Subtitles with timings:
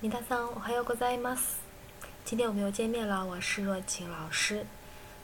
[0.00, 1.58] 米大桑，我还有ございます。
[2.24, 4.66] 今天我们又见面了，我是若晴老师。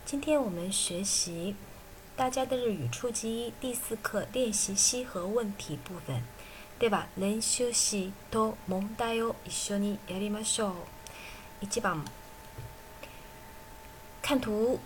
[0.05, 1.55] 今天我们学习
[2.17, 6.23] 大家的日语初级一第四课练习西和问题部分。
[6.79, 10.73] では練習しと問題を一緒にやりましょう。
[11.61, 12.05] 一番
[14.23, 14.79] 看图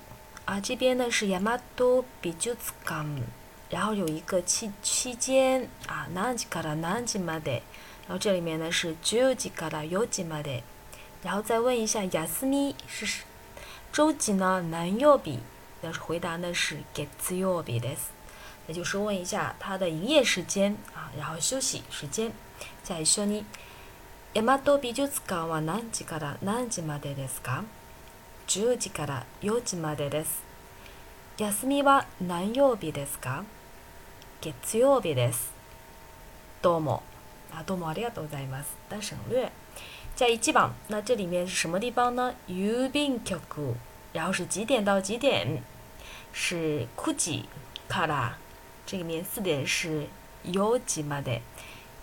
[0.45, 3.23] 啊，这边呢是ヤマト美術館，
[3.71, 7.63] 然后有一个期期间啊，何時から何時まで。
[8.10, 10.64] 然后这里面呢是10時から4時まで，
[11.22, 13.24] 然后再问一下休み是
[13.94, 14.64] 周几呢？
[14.72, 15.38] 南曜日，
[15.84, 18.10] 要是回答呢是月曜日です，
[18.66, 22.32] 也就是问一下它的营业时间啊，然后休息时间。
[22.84, 23.46] じゃあ一緒に
[24.34, 27.64] 大和美術館は何時から何時までですか
[28.48, 30.42] ？10時から4時までです。
[31.38, 33.44] 休みは何曜日ですか？
[34.42, 35.54] 月曜日です。
[36.64, 37.04] どうも。
[37.54, 38.76] 啊，多么ありがとうございます。
[38.90, 39.50] 但省略。
[40.16, 42.36] 加一记榜，那这里面是什么地方呢？
[42.48, 43.38] 郵便局，
[44.14, 45.62] 然后是几点到几点？
[46.34, 47.46] 是9時
[47.88, 48.38] から。
[48.86, 50.08] 这里面四点是
[50.46, 51.42] 4時まで。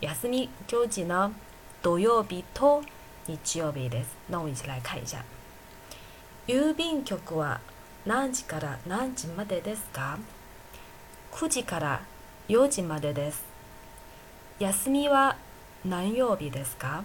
[0.01, 1.33] 休み周几呢？
[1.83, 2.83] 土曜日と
[3.27, 4.09] 日曜日です。
[4.29, 5.25] 那我们一起来看一下。
[6.47, 7.61] 郵便局は
[8.07, 10.19] 何時から何時までですか
[11.33, 12.03] ？9時から
[12.49, 13.43] 4時までです。
[14.59, 15.37] 休みは
[15.85, 17.05] 何曜日ですか？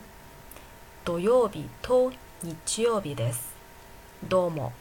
[1.04, 3.54] 土曜日と日曜日です。
[4.30, 4.72] どうも。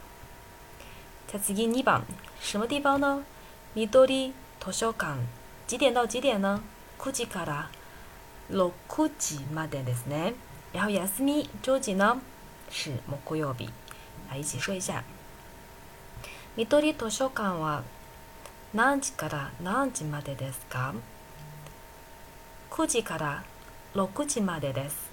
[1.27, 2.06] じゃ次2番。
[2.40, 3.24] 什么地方呢？
[3.74, 5.16] 緑図書館。
[5.66, 6.62] 几点到几点呢
[7.00, 7.70] ?9 時から
[8.52, 8.70] 6
[9.18, 10.34] 時までですね。
[10.72, 12.20] 然后休み周几呢？
[12.70, 13.68] 是木曜日。
[14.30, 15.02] 来一起说一下。
[16.56, 17.82] 緑図書館は
[18.72, 20.94] 何時から何時までですか？
[22.81, 23.45] 9時から
[23.95, 25.11] 6時までです。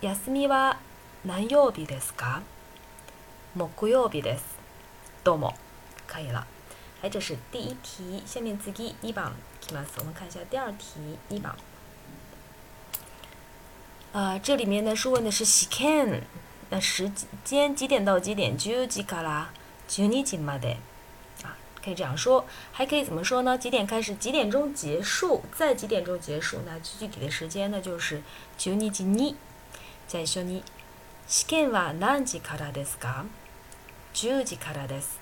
[0.00, 0.78] 休みは
[1.26, 2.42] 何曜日ですか？
[3.56, 4.44] 木曜日です。
[5.24, 5.54] どうも。
[6.06, 6.46] 可以了。
[7.02, 8.22] 哎，这是第一题。
[8.24, 8.70] 下面次
[9.02, 9.94] 一番きます。
[9.98, 11.56] 我们看一下第二题一番。
[14.12, 16.20] 啊，这里面呢是问的是試験，
[16.70, 17.10] 那时
[17.42, 19.48] 间几点到几点？10時から
[19.88, 20.76] 12時まで。
[21.84, 23.58] 可以这样说，还可以怎么说呢？
[23.58, 24.14] 几点开始？
[24.14, 25.42] 几点钟结束？
[25.54, 26.60] 在几点钟结束？
[26.64, 27.78] 那具体的时间呢？
[27.78, 28.22] 就是
[28.56, 29.36] 十二時に。
[30.08, 30.62] じゃあ一緒に。
[31.28, 33.26] 試験は何時からですか
[34.14, 35.18] ？10時からです。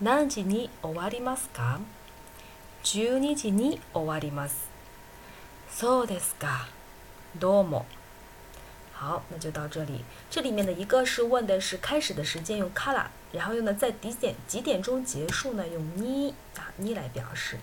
[0.00, 1.80] 何時に終わりますか
[2.84, 4.70] ？12時に終わります。
[5.70, 6.68] そうですか。
[7.38, 7.84] どうも。
[8.97, 10.05] 好，那就到这里。
[10.29, 15.67] 这里面的一个是问的是开始的时间用卡拉，然后用的在几点几点钟结束呢？
[15.67, 17.59] 用你啊你来表示。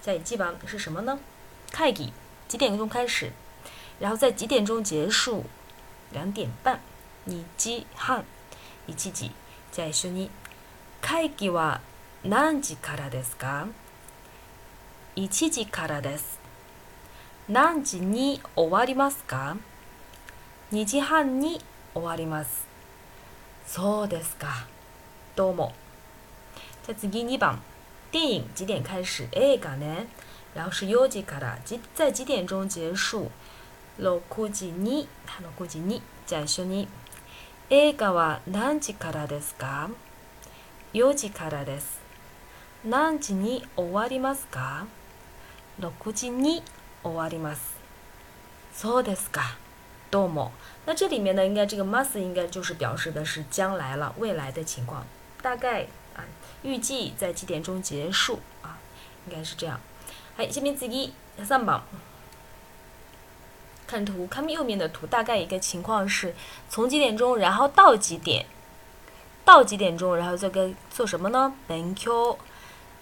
[0.00, 1.18] 在记吧是什么呢？
[1.72, 2.12] 开几
[2.46, 3.32] 几点钟开始，
[3.98, 5.44] 然后在几点钟结束？
[6.12, 6.80] 两点半。
[7.24, 8.24] 你几半？
[8.86, 9.30] 一七几？
[9.72, 10.30] 在说你
[11.00, 11.80] 开几は
[12.22, 13.68] 何時からですか？
[15.14, 16.38] 一時からです。
[17.48, 19.56] 何時に終わりますか
[20.71, 21.59] ？2時半に
[21.95, 22.67] 終わります。
[23.65, 24.67] そうですか。
[25.35, 25.73] どうも。
[26.85, 27.59] じゃ次2番。
[28.11, 29.27] 电影几点开始？
[29.31, 30.07] 映画ね。
[30.53, 33.31] 然后是4時から几在几点钟结束
[33.99, 35.07] ？6時に
[35.57, 36.87] 6時にじゃあ一緒に。
[37.71, 39.89] 映画は何時からですか
[40.93, 41.99] ?4 時からです？
[42.85, 44.85] 何時に終わりますか
[45.79, 46.63] ?6 時に
[47.03, 47.77] 終わります。
[48.73, 49.57] そうですか。
[50.10, 50.50] どうも。
[50.86, 55.06] 那这里面呢，应该这个 must 应该就是表示的是将来了，未来的情况。
[55.42, 56.24] 大概啊，
[56.62, 58.78] 预计在几点钟结束啊？
[59.26, 59.80] 应该是这样。
[60.36, 61.12] 好，下面次一
[61.44, 61.82] 三番。
[63.86, 66.34] 看图，看右面的图，大概一个情况是
[66.68, 68.46] 从几点钟，然后到几点？
[69.44, 71.52] 到几点钟，然后这个做什么呢？
[71.68, 72.36] 勉強。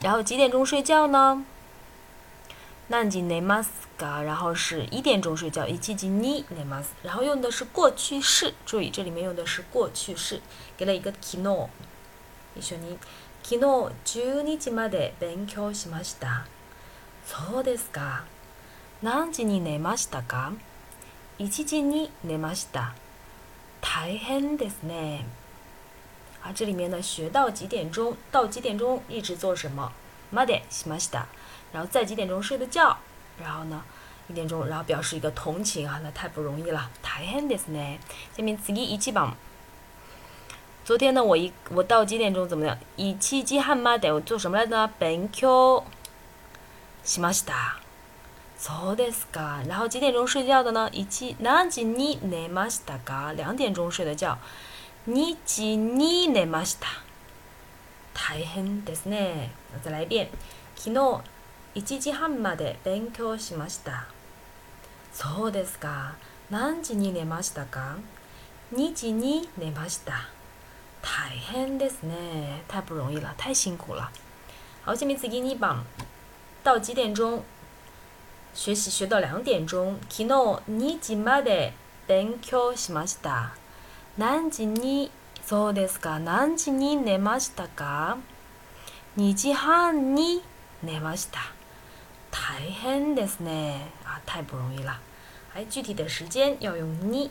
[0.00, 1.44] 然后几点钟睡觉呢？
[2.89, 4.21] 何時寝ますか？
[4.23, 6.91] 然后是一点钟睡觉，一時に寝ます。
[7.03, 10.41] 然后用的是过去式，注意这里面用的是过去式，
[10.77, 11.69] 给了一个昨日。
[12.55, 12.97] 一緒に
[13.43, 16.45] 昨日12時まで勉強しました。
[17.25, 18.23] そうですか。
[19.03, 20.53] 何時に寝ましたか
[21.39, 22.93] ？1時に寝ました。
[23.81, 25.25] 大変ですね。
[26.41, 29.01] 啊，这里面呢，学到几点钟，到几点钟？
[29.09, 29.91] 一直做什么？
[30.31, 31.27] までしました。
[31.72, 32.96] 然后在几点钟睡的觉，
[33.40, 33.82] 然后呢，
[34.28, 37.98] 一点钟，然后表示一个同情啊，那太不容易了，大変ですね。
[38.36, 39.34] 下面次一起榜。
[40.84, 42.76] 昨天呢，我一我到几点钟怎么样？
[42.96, 44.90] 一七几半まで我做什么来着？
[44.98, 45.84] 勉強
[47.04, 47.76] しました。
[48.58, 49.64] そうですか。
[49.68, 50.88] 然后几点钟睡觉的呢？
[50.92, 53.32] 一起何時に寝ましたか？
[53.34, 54.38] 两点钟睡的觉。
[55.04, 57.02] 二時に寝ました。
[58.14, 59.50] 大変ですね。
[59.82, 60.28] 再来一遍。
[60.76, 61.20] 昨日
[61.77, 64.07] 1時半まで勉強しました。
[65.13, 66.15] そうですか。
[66.49, 67.97] 何時に寝ましたか
[68.73, 70.27] ？2時に寝ました。
[71.03, 72.63] 大変ですね。
[72.67, 74.09] 太不容易了，太辛苦了。
[74.83, 75.83] 好，下面次ぎ2番。
[76.63, 77.43] 到几点钟？
[78.55, 79.99] 学习学到两点钟。
[80.09, 80.29] 昨日
[80.67, 81.73] 2時まで
[82.07, 83.51] 勉強しました。
[84.17, 85.11] 何時に？
[85.45, 86.17] そうですか。
[86.17, 88.17] 何時に寝ましたか
[89.15, 90.41] ?2 時半に
[90.81, 91.39] 寝ました。
[92.36, 93.88] 大変ですね。
[94.04, 95.00] 啊，太不容易了。
[95.52, 97.30] 还具体的时间要用你。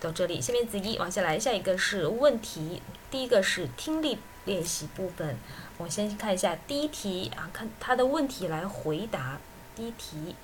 [0.00, 2.82] 到这里，下面子一往下来，下一个是问题。
[3.10, 5.36] 第一个是听力练习部分。
[5.76, 9.38] 我先看一下第一题啊，看他的问题来回答。
[9.76, 10.34] 第一题，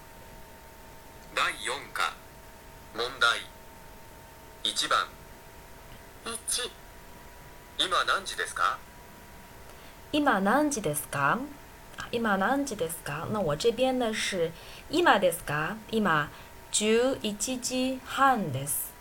[1.34, 2.12] 第4課
[2.94, 3.40] 問題
[4.62, 5.06] 1番
[6.24, 6.70] 1
[7.78, 8.78] 今何時ですか
[10.12, 11.38] 今何時ですか？
[12.11, 13.25] 啊，今何時ですか？
[13.31, 14.51] 那我这边呢是
[14.89, 15.77] 今ですか？
[15.89, 16.27] 今
[16.71, 18.91] 十一時半です。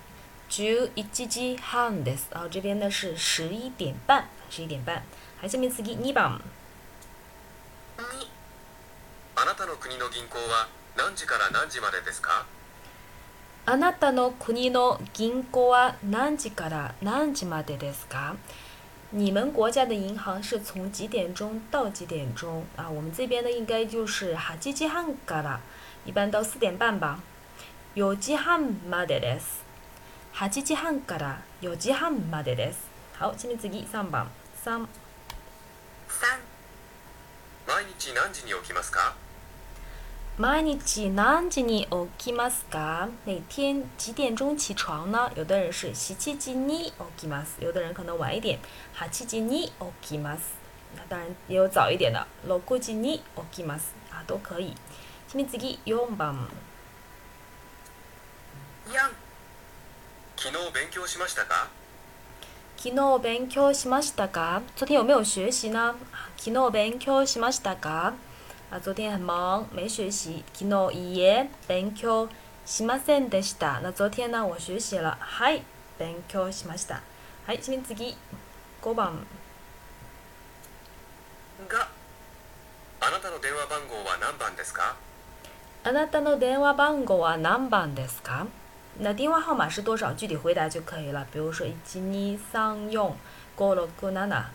[0.49, 2.29] 十一時半です。
[2.31, 5.03] 然后这边呢是十一点半，十一点半。
[5.41, 6.41] 还下面次ぎ2番。
[7.99, 8.03] 2
[9.37, 12.47] あなたの国の銀行は何時から何時までですか？
[13.67, 18.37] あなたの国の銀行は何時から何時までですか？
[19.12, 22.90] 你们国家的银行是从几点钟到几点钟啊？
[22.90, 25.60] 我们这边呢应该就是8時半から，
[26.06, 27.20] 一般到四点半吧。
[27.96, 29.64] 4時半までです。
[30.36, 32.80] 8時半から4時半までです。
[33.18, 34.28] 好，下面次3番。
[34.66, 34.86] 3
[36.10, 36.40] 3
[37.66, 39.16] 毎日何時に起きますか
[40.41, 43.11] 毎日何時に起きますか？
[43.27, 45.31] 每天几点钟起床呢？
[45.37, 46.85] 有的人是7時に
[47.19, 48.59] 起きます，有的人可能晚一点
[48.97, 50.55] 8時に起きます。
[50.97, 53.19] 那当然也有早一点的6時に
[53.53, 54.73] 起きます啊，都可以。
[55.29, 56.35] 下面次4番。
[58.89, 59.11] 4
[60.39, 61.69] 昨日勉強しましたか？
[62.79, 64.63] 昨日勉強しましたか？
[64.75, 65.97] 昨天有没有学习呢？
[66.39, 68.15] 昨日勉強しましたか？
[68.71, 70.45] 啊，昨天很忙，没学习。
[70.53, 72.29] 昨日いいえ勉強
[72.65, 73.81] しませんでした。
[73.83, 75.19] 那昨天呢，我学习了。
[75.19, 75.65] はい、
[75.99, 77.01] 勉強しました。
[77.47, 78.17] はい、下面次
[78.81, 79.27] 5番。
[81.69, 81.87] 5
[83.01, 84.95] あなたの電話番号は何番ですか？
[85.83, 88.47] あなたの電話番号は何番ですか？
[89.01, 90.13] 那电话号码是多少？
[90.15, 91.27] 具体回答就可以了。
[91.33, 92.97] 比如说一二三四
[93.57, 94.51] 五六七八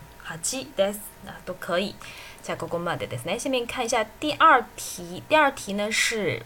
[0.77, 1.95] です，那都可以。
[2.43, 3.39] じゃあここまでですね。
[3.39, 5.23] 下面看一下第二题。
[5.29, 6.43] 第二题呢是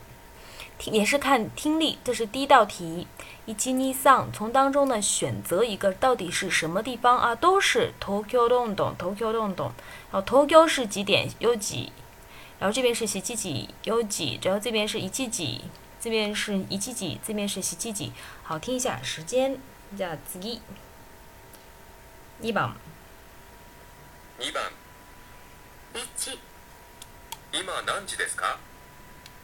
[0.78, 3.06] 听也是看听力，这是第一道题。
[3.46, 7.34] 一二三，从当中呢选择一个到底是什么地方啊？
[7.34, 9.72] 都是東京ロンドン，東京ロンドン。
[10.10, 11.28] 然后東京是几点？
[11.38, 11.92] 有几？
[12.58, 15.64] 然后这边是洗七几有几，然后这边是一七几，
[16.00, 18.12] 这边是一七几，这边是洗七几。
[18.42, 19.58] 好，听一下时间。
[19.96, 20.40] じゃあ次。
[22.42, 22.72] 2番。
[24.39, 24.63] 2番
[25.93, 26.37] 1
[27.51, 28.57] 今何時ですか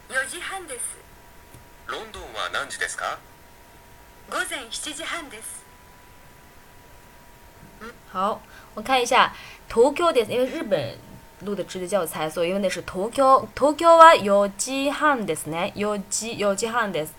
[0.07, 0.97] ？4時半です
[1.87, 3.17] ロンドンは何時ですか？
[4.29, 5.65] 午前7時半です
[8.13, 8.39] 好，
[8.73, 9.33] 我看一下
[9.67, 10.97] 東京です，因为日本
[11.41, 13.49] 录的纸的教材，所以用的是東京。
[13.53, 15.73] 東京は4時半ですね。
[15.75, 17.13] 4時4時半です。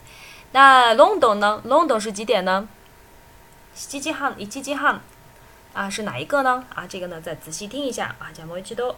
[0.53, 2.67] 那 London 呢？London 是几点呢
[3.77, 5.03] ？7時半、1時半
[5.77, 6.65] 啊，是哪一个呢？
[6.75, 8.97] 啊，这个呢再仔细听一下啊，じゃあもう一度。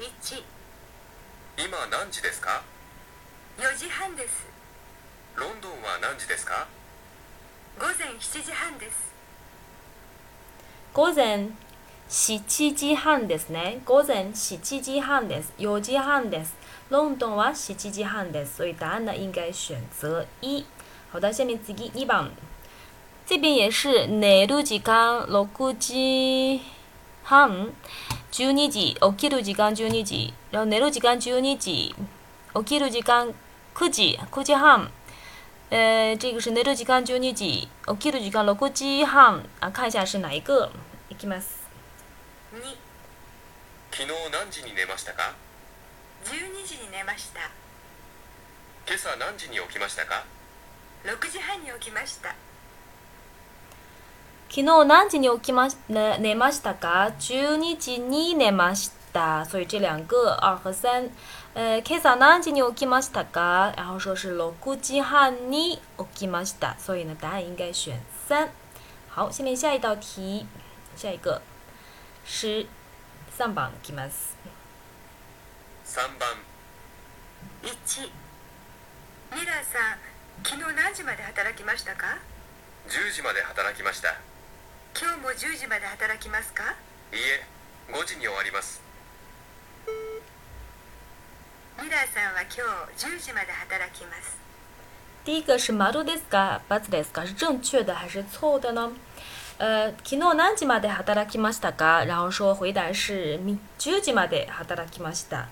[0.00, 0.42] 1
[1.58, 2.62] 今何時ですか
[3.58, 4.46] ？4時半です
[5.36, 6.66] ロンドンは何時ですか？
[7.78, 9.12] 午前7時半です
[10.94, 11.50] 午前
[12.08, 13.80] 7時半ですね。
[13.84, 15.52] 午前7時半です。
[15.58, 16.54] 4時半です。
[16.88, 18.56] ロンドンは7時半です。
[18.56, 20.64] 所以答案呢应该选择一。
[21.14, 22.28] 好的，下面次一番。
[23.24, 26.60] 这边也是寝る時間6時
[27.22, 27.72] 半、
[28.32, 31.94] 12時、起きる時間12時、然后寝る時間12時、
[32.52, 33.32] 起きる時間
[33.76, 34.90] 9時、9時半。
[35.70, 40.72] 呃，这个是寝る時間12時、起きる時間6時半啊，看一下是哪一个。
[41.10, 41.62] いきます。
[42.52, 42.58] 2
[43.92, 45.32] 昨日何時に寝ましたか
[46.24, 47.38] ？12時に寝ました
[48.84, 50.24] 今朝何時に起きましたか？
[51.04, 52.34] 6時半に起きました
[54.48, 59.44] 昨日何時に起きまし寝寝ましたか？12時に寝ました。
[59.44, 61.10] 所以这两个二和三，
[61.54, 63.72] 呃，今朝何時に起きましたか？
[63.76, 68.50] 然后说是6時半に起きました，所以呢，答案应该选三。
[69.10, 70.46] 好，下面下一道题，
[70.96, 71.42] 下一个
[72.24, 72.66] 是
[73.36, 74.36] 三番いきます。
[75.84, 76.28] 3番
[77.62, 78.10] 1
[79.32, 82.18] ミラーさん昨日何時まで働きましたか
[82.88, 84.14] ？10時まで働きました
[84.98, 86.62] 今日も10時まで働きますか？
[87.12, 87.44] いいえ
[87.92, 88.82] 5時に終わります
[91.82, 92.64] ミラーさんは今
[92.96, 94.38] 日10時まで働きます
[95.24, 98.92] 第一个是丸ですか、×ですか，是正确的还是错误的呢？
[99.56, 102.04] 呃，昨日何時まで働きましたか？
[102.04, 105.48] 然后说回答是み10時まで働きました。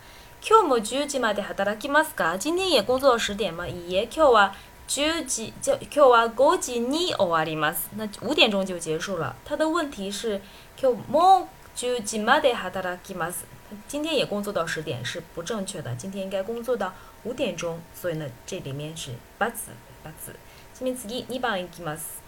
[0.46, 2.36] 今日も10時まで働きますか？
[2.36, 3.66] 今天也工作到十点吗？
[3.66, 4.54] いいえ、今日は
[4.88, 7.88] 10時就今日は5時に終わります。
[7.96, 9.34] 那五点钟就结束了。
[9.44, 10.40] 他的问题是
[10.76, 13.44] 今日も10時まで働きます。
[13.88, 16.92] 今天也工作到十点是不正确的，今天应该工作到
[17.24, 19.70] 五点钟，所以呢，这里面是八字
[20.02, 20.34] 八字。
[20.74, 22.20] 下面次2番いきます。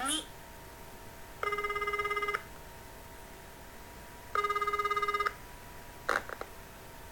[0.00, 0.24] 2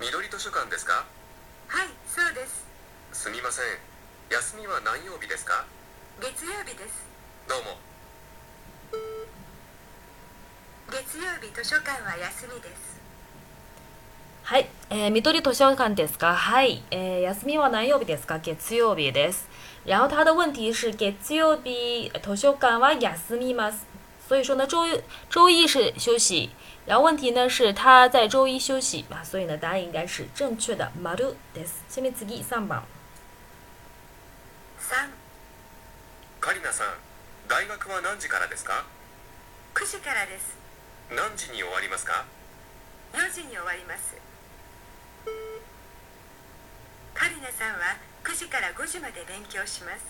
[0.00, 1.04] 緑図書館ですか？
[1.72, 2.66] はいそうです
[3.14, 3.64] すみません
[4.30, 5.64] 休みは何曜日ですか？
[6.20, 7.06] 月曜日です
[7.48, 7.80] どうも
[10.90, 13.00] 月曜日図書館は休みです
[14.42, 16.34] はい、えー、緑図書館ですか？
[16.34, 18.38] はい、えー、休みは何曜日ですか？
[18.38, 19.48] 月曜日です。
[19.86, 23.86] 然后他的问题是月曜日図書館は休みます。
[24.27, 24.85] 所以说呢，周
[25.29, 26.51] 周一是休息，
[26.85, 30.91] 然后问题呢是他在周一休息啊，所以呢答案应该是正确的。
[31.01, 31.15] 丸
[31.53, 31.83] です。
[31.89, 32.83] 下面次3番。
[34.79, 35.09] 3
[36.39, 36.87] カリナさん
[37.49, 38.85] 大学は何時からですか
[39.73, 40.55] 9時からです
[41.09, 42.25] 何時に終わりますか
[43.11, 44.15] 4時に終わります
[47.13, 50.05] カリナさんは9時から5時まで勉強します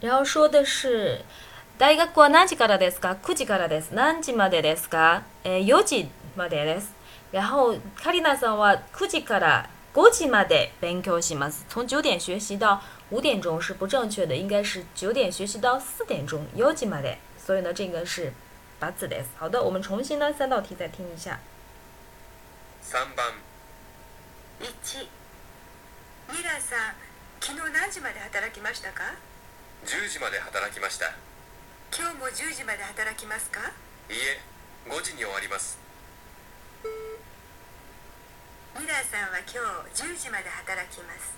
[0.00, 1.22] 然后说的是
[1.79, 3.91] 大学は何時からですか？9時からです。
[3.93, 6.91] 何時までですか、えー、4時までです。
[7.31, 11.65] 然后カリナさんは9時から5時まで勉強します。
[11.69, 17.17] 从9点学习到5点钟是不正确的，应该是9点学习到4点钟4時まで。
[17.37, 18.33] 所以呢，这个是
[18.77, 19.29] 八字です。
[19.37, 21.39] 好的，我们重新呢三道题再听一下。
[22.83, 23.25] 3番
[24.59, 25.07] 1
[26.27, 26.95] ミラーさん
[27.39, 29.15] 昨日何時まで働きましたか
[29.85, 31.13] ？10時まで働きました
[31.91, 33.59] 今日も10時まで働きますか？
[34.09, 34.39] いいえ
[34.89, 35.77] 5時に終わります。
[38.79, 39.59] ミラーさんは今
[39.91, 41.33] 日10時まで働きます。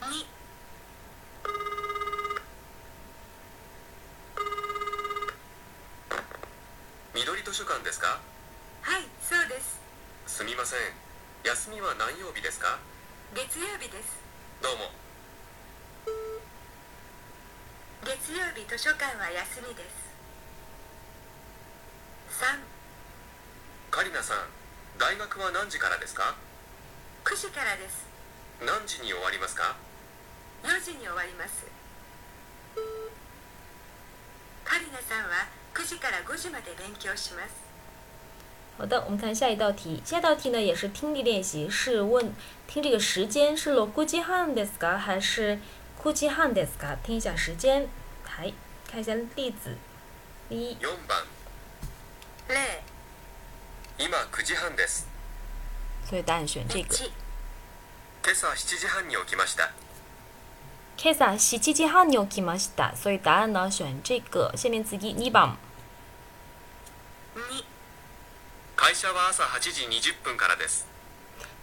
[0.00, 0.26] 2
[7.14, 8.20] 緑図書館ですか？
[8.82, 9.80] はいそうです。
[10.26, 10.78] すみません。
[11.44, 12.78] 休みは何曜日ですか？
[13.34, 14.18] 月曜日です。
[14.62, 14.90] どうも
[18.06, 19.90] 月曜日図書館は休みです。
[22.38, 22.54] 3
[23.90, 24.46] カリナさん
[24.96, 26.36] 大学は何時からですか
[27.24, 28.06] ？9時からです。
[28.62, 29.74] 何時に終わりますか
[30.62, 31.66] ？4時に終わります。
[34.62, 37.66] カリナさんは9時から5時まで勉強します。
[38.78, 40.00] 好的，我们看下一道题。
[40.04, 42.32] 下一道题呢也是听力练习，是问
[42.68, 44.96] 听这个时间是6時半ですか？
[44.96, 45.58] 还是
[46.06, 46.96] 9時半ですか？
[47.02, 47.88] 听一下时间。
[48.22, 48.54] はい、
[48.88, 49.76] 看一下例子。
[50.48, 51.24] 一，4番
[52.48, 52.54] 0
[53.98, 55.08] 今9時半です
[56.08, 56.94] 所以答案选这个。
[56.94, 57.10] 1
[58.22, 59.72] 今朝7時半に起きました
[60.96, 64.52] 今朝7時半に起きました，所以答案呢选这个。
[64.56, 65.56] 下面次2番。
[67.34, 67.64] 2
[68.76, 70.86] 会社は朝8時20分からです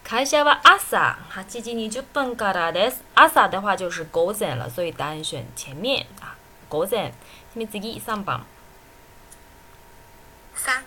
[0.03, 3.01] 会社は朝8時20分からです。
[3.15, 6.35] 朝的话就是午前了，所以答案选前面啊，
[6.69, 7.13] 午前。
[7.53, 8.45] 下面次3番。
[10.55, 10.83] 3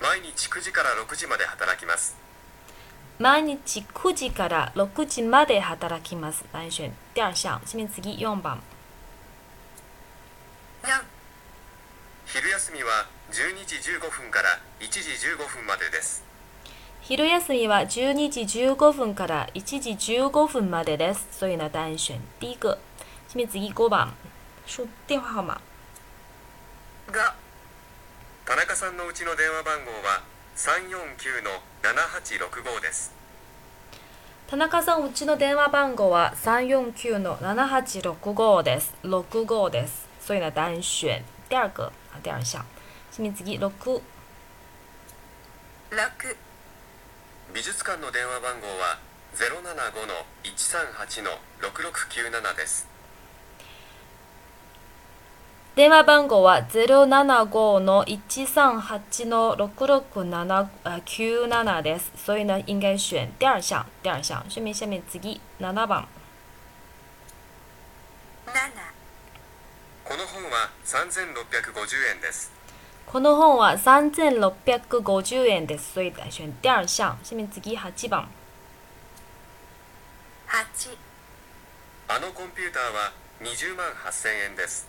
[0.00, 2.16] 毎日9時から6時まで働きます
[3.18, 6.44] 毎日9時から6時まで働きます。
[6.52, 7.60] 答案选第二项。
[7.64, 8.60] 下面次4番。
[10.82, 11.02] 4
[12.26, 16.24] 昼休みは12時15分から1時15分までです
[17.12, 21.26] 昼休みは12時15分から1時15分までです。
[21.30, 22.78] 所以呢，答案选第一个。
[23.28, 24.14] 下面次5番。
[24.64, 25.60] 输电话号码。
[27.08, 27.32] 5
[28.46, 30.22] 田中さんのうちの電話番号は
[30.56, 31.50] 349の
[31.82, 33.12] 7865です
[34.46, 38.94] 田中さん、うちの電話番号は349の7865です。
[39.04, 40.08] 65です。
[40.26, 42.64] 所以呢，答案选第二个啊，第二项。
[43.10, 44.00] 下面次6
[45.90, 46.36] 6
[47.54, 48.98] 美術館の電話番号は
[49.36, 51.30] 075の138の
[51.60, 52.88] 6697です
[55.76, 62.10] 電話番号は075の138の6697です。
[62.16, 63.84] 所以呢，应该选第二项。
[64.02, 64.42] 第二项。
[64.48, 66.08] 下面下面次7番。
[68.46, 68.52] 7
[70.04, 72.50] この本は3650円です
[73.12, 75.92] この本は3650円です。
[75.92, 77.18] 所以选第二项。
[77.22, 78.26] 下面次8番。
[80.48, 80.96] 8
[82.08, 84.88] あのコンピューターは20万8000円です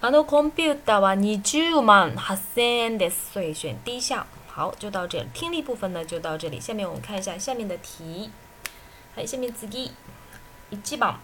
[0.00, 3.32] あのコンピューターは20万8000円です。
[3.32, 4.24] 所以选第一项。
[4.46, 5.26] 好，就到这里。
[5.34, 6.60] 听力部分呢就到这里。
[6.60, 8.30] 下面我们看一下下面的题。
[9.16, 9.90] はい、下面次1
[10.96, 11.16] 番。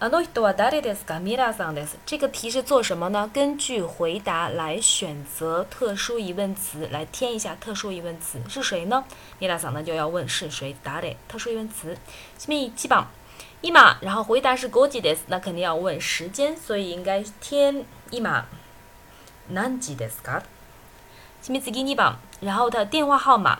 [0.00, 1.20] あの人は誰ですか？
[1.20, 1.98] ミラさんです。
[2.06, 3.28] 这个题是做什么呢？
[3.34, 9.04] 根据回答来选择特殊疑问词，来填一下特殊疑问词是谁呢？
[9.40, 11.16] ミラさん呢就要问是谁，誰？
[11.28, 11.96] 特殊疑问词。
[12.38, 13.06] 下面1番。
[13.60, 20.42] 今，然后回答是5時です，那肯定要问时间，所以应该填今何時ですか？
[21.42, 23.58] 下面次2番，然后他的电话号码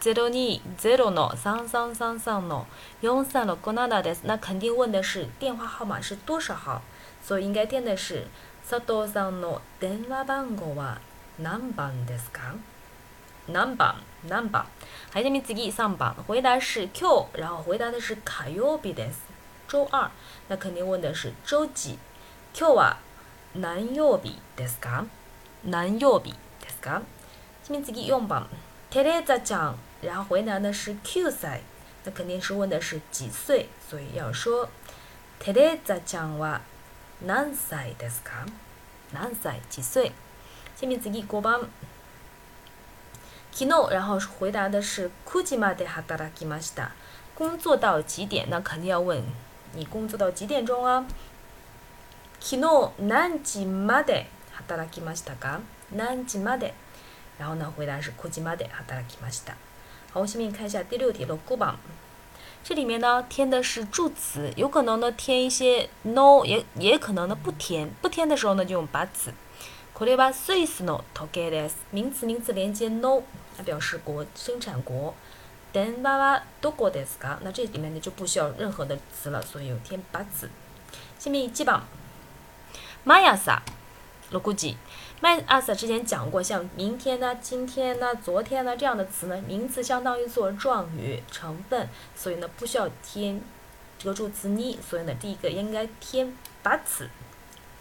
[0.00, 2.66] 020の3333の
[3.02, 6.82] 4367です，那肯定问的是电话号码是多少号，
[7.22, 8.26] 所以应该填的是
[8.64, 10.98] 佐藤さんの電話番号は
[11.38, 12.54] 何番ですか？
[13.48, 13.96] 何番？
[14.28, 14.66] 何番？
[15.10, 19.20] 还下面次3番，回答是今日，然后回答的是火曜日です。
[19.66, 20.10] 周二，
[20.48, 21.98] 那肯定问的是周几？
[22.54, 22.96] 今日は
[23.54, 25.06] 何曜日ですか？
[25.64, 27.02] 何曜日ですか？
[27.64, 28.46] 次4番，
[28.90, 31.60] テレザちゃん，然后回答的是9歳，
[32.04, 34.68] 那肯定是问的是几岁，所以要说
[35.40, 36.60] テレザちゃんは
[37.24, 38.46] 何歳ですか？
[39.12, 40.12] 何歳几岁？
[40.76, 41.68] 下面次5番。
[43.50, 46.92] 昨日，然后回答的是9時まで働きました。
[47.34, 48.48] 工作到几点？
[48.48, 49.22] 那肯定要问
[49.74, 51.04] 你工作到几点钟啊？
[52.40, 55.60] 昨日何時まで働きましたか？
[55.92, 56.74] 何時まで？
[57.38, 59.54] 然后呢，回答是9時まで働きました。
[60.11, 61.75] 好，下面看一下第六题6番。
[62.63, 67.89] 这里面呢填的是助词，有可能呢填一些 no，也也可能呢不填。
[68.01, 69.33] 不填的时候呢就用把词。
[69.93, 71.75] これはスイスの時計です。
[71.91, 73.23] 名词名词连接 no，
[73.57, 75.13] 它表示国生产国。
[75.73, 77.37] 電話はどこですか？
[77.41, 80.49] 那这里面呢就不需要任何的词了，所以有填把词。
[81.19, 81.81] 下面1番。
[83.05, 83.59] 毎朝
[84.31, 84.75] 6時。
[85.21, 93.41] 毎朝之前讲过，像明天呢、今天呢、昨天呢这样的词呢，名词相当于做状语成分，所以呢不需要添
[93.97, 97.09] 这个助词に，所以呢第一个应该添把词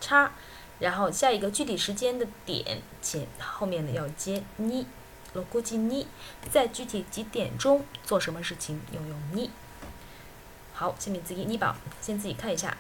[0.00, 0.30] 叉，
[0.78, 4.87] 然后下一个具体时间的点前后面呢要接に。
[5.35, 6.04] 6時に
[6.50, 9.48] 在具体几点钟做什么事情要用に。
[10.74, 12.76] 好，下面次2番，先自己看一下。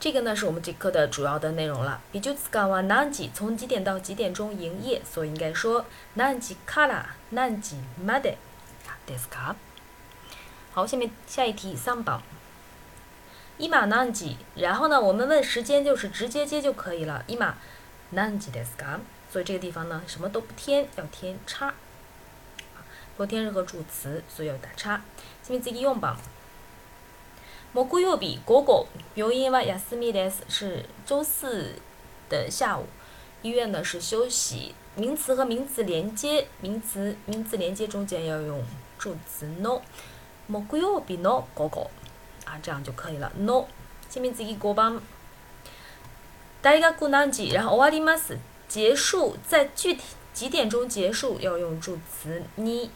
[0.00, 2.00] 这个呢是我们这课的主要的内容了。
[2.12, 3.30] 美術館は何時？
[3.32, 5.00] 从几点到几点钟营业？
[5.04, 8.36] 所以应该说何時から何時まで
[9.06, 9.56] ですか？
[10.74, 12.20] 好，下面下一题3番。
[13.58, 14.36] 今何時？
[14.54, 17.24] 然后呢，我们问时间就是直接接就可以了。
[17.26, 17.54] 今何
[18.38, 19.00] 時ですか？
[19.32, 21.72] 所以这个地方呢，什么都不添，要添叉，
[23.16, 25.00] 不添任何助词，所以要打叉。
[25.42, 26.14] 下面次4番。
[27.72, 31.74] 木曜日午後、病院は休みです，是周四
[32.28, 32.86] 的下午，
[33.42, 34.74] 医院呢是休息。
[34.96, 38.64] 名词和名词连接，名词名词连接中间要用
[38.98, 39.82] 助词 no。
[40.48, 41.90] 木曜日の午後
[42.46, 43.30] 啊，这样就可以了。
[43.36, 43.66] no。
[44.08, 45.00] 下面次5番。
[46.62, 47.52] 大学何時？
[47.52, 48.38] 然後終わります。
[48.68, 52.90] 结束在具体几点钟结束要用助词に。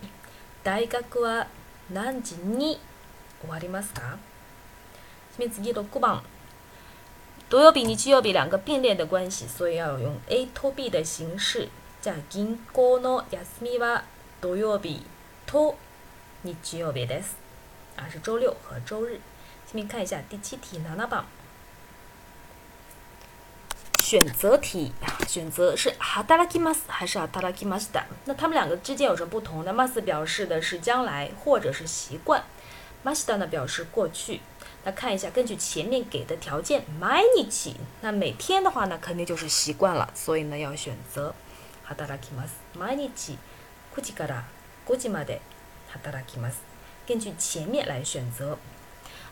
[0.62, 1.46] 大学は
[1.92, 2.78] 何時に
[3.42, 4.16] 終わりますか？
[5.34, 6.22] 下面次6番。
[7.48, 11.68] 土曜日、日曜日两个并列的关系，所以要用 A と B 的形式。
[12.00, 14.04] じゃあ銀行の休みは
[14.40, 15.02] 土曜日
[15.46, 15.74] と
[16.42, 17.34] 日曜日です。
[17.96, 19.20] 啊，是周六和周日。
[19.66, 21.24] 下面看一下第七题7番。
[23.98, 24.92] 选择题，
[25.28, 28.04] 选择是働きます还是働きました？
[28.24, 29.72] 那它们两个之间有什么不同呢？
[29.72, 32.42] ます表示的是将来或者是习惯，
[33.04, 34.40] ました呢表示过去。
[34.84, 41.34] 那看一下，根据前面给的条件，毎日，那每天的话呢，肯定就是习惯了，所以呢要选择
[41.86, 42.52] 働きます。
[42.78, 43.36] 毎日
[43.94, 44.44] 9時から
[44.86, 45.40] 5時まで
[45.92, 46.60] 働きます。
[47.06, 48.56] 根据前面来选择。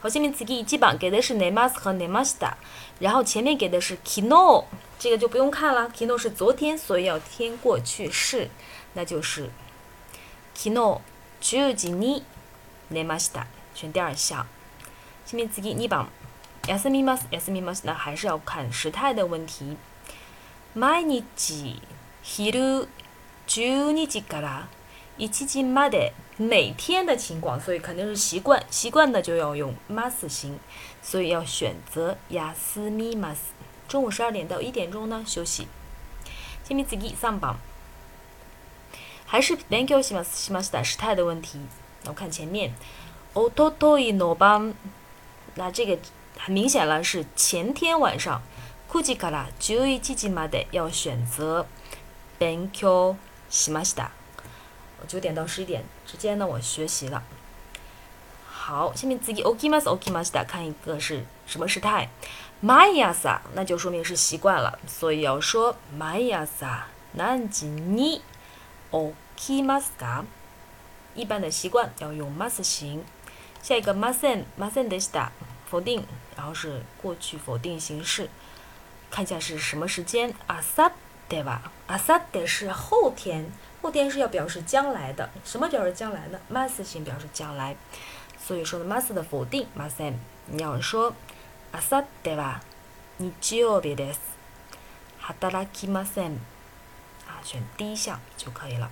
[0.01, 2.53] 好，下面次一番给的是寝ます和寝ました，
[3.01, 4.65] 然后前面给的是昨日，
[4.99, 5.91] 这个就不用看了。
[5.95, 8.49] 昨日是昨天，所以要添过去式，
[8.93, 9.51] 那就是
[10.55, 11.01] 昨日
[11.41, 12.23] 10時に
[12.91, 13.47] 寝ました。
[13.75, 14.47] 选第二项。
[15.25, 16.07] 下面次二番
[16.67, 19.77] 休みます休みます，那还是要看时态的问题。
[20.75, 21.23] 毎日
[22.25, 22.87] 昼
[23.47, 24.69] 12時から
[25.19, 26.13] 1時まで。
[26.41, 30.61] 每天的情况，所以肯定是习惯，习惯的就要用 mas 型，
[31.03, 33.39] 所以要选择 yasumi mas。
[33.89, 35.67] 中午十二点到一点钟呢休息。
[36.63, 37.57] 下面次三番，
[39.27, 41.59] 还是勉強しますしました时态的问题。
[42.05, 42.71] 那我看前面，
[43.35, 44.75] おとといの晩，
[45.55, 45.99] 那这个
[46.39, 48.43] 很明显了是前天晚上。
[48.91, 51.67] 9時から11時まで要选择
[52.39, 53.17] 勉強
[53.51, 54.13] しました。
[55.07, 57.23] 九点到十一点之间呢，我学习了。
[58.51, 62.09] 好，下面自己 okimas okimas 的看一个是什么时态？
[62.63, 68.23] mayasa 那就说明是习惯了，所以要说 mayasa nanji ni
[68.91, 70.25] okimas ga。
[71.15, 73.05] 一般的习惯要用 mas 型。
[73.64, 75.30] 下一个 masen masen deshita
[75.68, 76.04] 否定，
[76.36, 78.30] 然后是过去否定形式。
[79.10, 83.50] 看一下是什么时间？asade 吧，asade 是后天。
[83.82, 87.76] 后天是要表示将来的，什么表示将来呢？mas 型表示将来，
[88.38, 90.16] 所以说呢，mas 的否定，masen，
[90.48, 91.14] 你要说
[91.74, 92.56] ，asa de wa
[93.20, 96.38] nichiyobi desu，hataraki masen，
[97.28, 98.90] 啊，选第一项就可以了。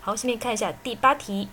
[0.00, 1.48] 好，下面看一下第八题。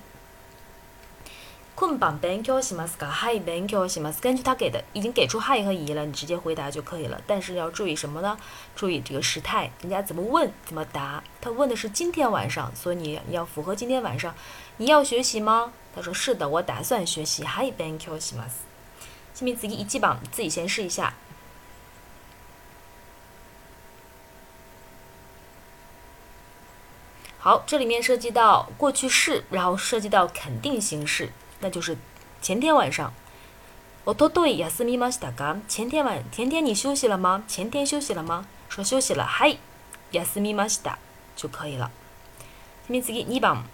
[1.81, 3.11] 困版勉強しますか？
[3.11, 4.21] はい、勉強します。
[4.23, 7.21] 根据他给的，已经给出はい和疑了，你直接回答就可以了。
[7.27, 8.39] 但是要注意什么呢？
[8.75, 11.23] 注意这个时态，人家怎么问怎么答。
[11.39, 14.35] 他问的是今天晚上，所以你要符合今天晚上。
[14.79, 15.75] 你要学习吗？
[15.95, 17.45] 他说是的，我打算学习。
[17.45, 18.65] はい、勉強します。
[19.35, 21.13] 下面自己一记榜，自己先试一下。
[27.39, 31.31] 好，这里面涉及到过去式，然后涉及到肯定形式。
[31.61, 31.97] 那就是
[32.41, 33.13] 前天晚上。
[34.05, 35.63] おととい休みましたか？
[35.67, 37.43] 前天晚前天你休息了吗？
[37.49, 38.47] 前天休息了吗？
[38.69, 39.59] 说休息了，はい、
[40.13, 40.99] 休みました
[41.37, 41.91] 就可以了。
[42.87, 43.65] 下面次二番。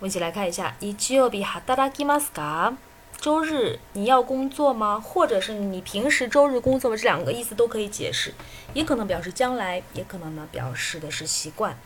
[0.00, 0.74] 我们一起来看一下。
[0.80, 2.74] 日曜日働きますか？
[3.20, 4.98] 周日你要工作吗？
[4.98, 6.96] 或者是你平时周日工作吗？
[6.96, 8.34] 这两个意思都可以解释，
[8.74, 11.78] 也可能表示将来，也可能呢表示的是习惯。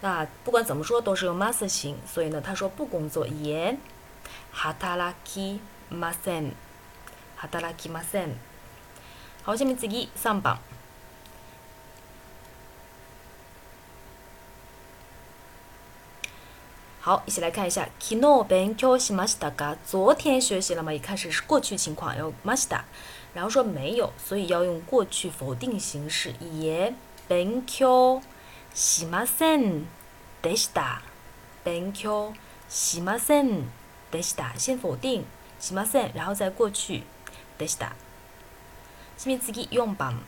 [0.00, 3.76] 那不管怎么说都是用 mas 型，所以呢，他说不工作也，
[4.54, 5.58] hataraki
[5.90, 8.34] masen，hataraki masen。
[9.42, 10.58] 好，下面次三番。
[17.00, 17.88] 好，一起来看一下。
[18.00, 19.76] 昨日勉強しましたか？
[19.86, 20.92] 昨天学习了吗？
[20.92, 22.80] 一开始是过去情况，要ました，
[23.32, 26.92] 然后说没有，所以要用过去否定形式也
[27.28, 28.20] 勉強。
[28.73, 29.87] しません
[30.41, 31.01] でした。
[31.63, 32.33] 勉強
[32.69, 33.69] しません
[34.11, 34.53] でした。
[34.57, 35.23] 先否定
[35.59, 37.03] しません，然后再过去
[37.57, 37.93] でした。
[39.17, 40.19] 下面次4番。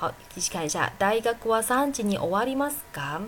[0.00, 0.92] 好，一起看一下。
[0.98, 3.22] 大学は3時に終わりますか？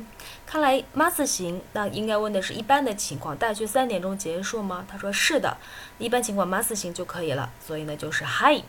[0.47, 4.85] 看来 mas 型，那应该问的是一般的情况，大学三点钟结束吗？
[4.87, 5.57] 他说是的，
[5.99, 7.51] 一般情况 mas 型就可以了。
[7.67, 8.65] 所以呢，就是はい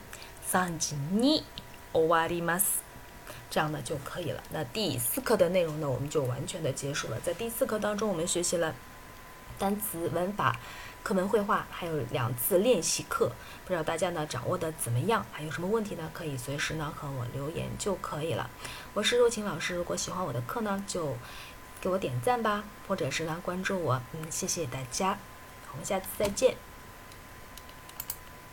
[0.49, 1.43] 3時に
[1.91, 2.79] 終わります，
[3.49, 4.41] 这样呢就可以了。
[4.51, 7.19] 那第四课的内容呢，我们就完全的结束了。
[7.19, 8.73] 在第四课当中，我们学习了
[9.57, 10.55] 单词、文法。
[11.04, 13.30] 课文绘画还有两次练习课，
[13.66, 15.22] 不知道大家呢掌握的怎么样？
[15.30, 16.10] 还有什么问题呢？
[16.14, 18.48] 可以随时呢和我留言就可以了。
[18.94, 21.14] 我是若晴老师，如果喜欢我的课呢，就
[21.78, 24.00] 给我点赞吧，或者是呢关注我。
[24.14, 25.18] 嗯，谢谢大家，
[25.72, 26.56] 我们下次再见。